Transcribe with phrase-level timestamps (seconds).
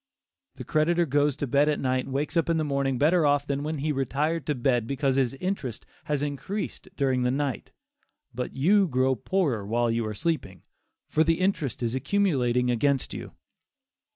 [0.55, 3.45] The creditor goes to bed at night and wakes up in the morning better off
[3.45, 7.71] than when he retired to bed because his interest has increased during the night,
[8.33, 10.63] but you grow poorer while you are sleeping,
[11.07, 13.33] for the interest is accumulating against you.